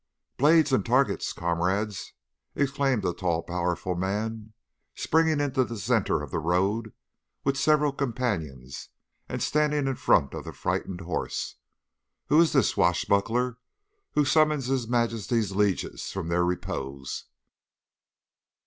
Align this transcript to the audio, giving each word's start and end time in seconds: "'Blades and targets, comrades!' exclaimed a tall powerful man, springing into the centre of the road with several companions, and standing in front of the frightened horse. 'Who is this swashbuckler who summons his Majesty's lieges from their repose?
"'Blades 0.37 0.73
and 0.73 0.83
targets, 0.83 1.31
comrades!' 1.31 2.13
exclaimed 2.55 3.05
a 3.05 3.13
tall 3.13 3.43
powerful 3.43 3.93
man, 3.93 4.51
springing 4.95 5.39
into 5.39 5.63
the 5.63 5.77
centre 5.77 6.23
of 6.23 6.31
the 6.31 6.39
road 6.39 6.91
with 7.43 7.55
several 7.55 7.91
companions, 7.91 8.89
and 9.29 9.43
standing 9.43 9.85
in 9.85 9.93
front 9.95 10.33
of 10.33 10.43
the 10.43 10.53
frightened 10.53 11.01
horse. 11.01 11.57
'Who 12.29 12.41
is 12.41 12.51
this 12.51 12.69
swashbuckler 12.69 13.59
who 14.13 14.25
summons 14.25 14.65
his 14.65 14.87
Majesty's 14.87 15.51
lieges 15.51 16.11
from 16.11 16.29
their 16.29 16.43
repose? 16.43 17.25